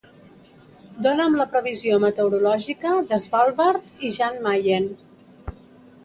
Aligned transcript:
Dóna'm 1.07 1.33
la 1.41 1.45
previsió 1.49 1.99
meteorològica 2.05 2.93
de 3.11 3.19
Svalbard 3.25 4.07
i 4.09 4.09
Jan 4.19 4.41
Mayen. 4.47 4.89